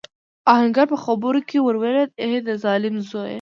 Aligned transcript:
آهنګر 0.53 0.85
په 0.91 0.97
خبره 1.03 1.39
کې 1.49 1.57
ور 1.61 1.75
ولوېد: 1.81 2.09
اې 2.23 2.31
د 2.47 2.49
ظالم 2.63 2.95
زويه! 3.09 3.29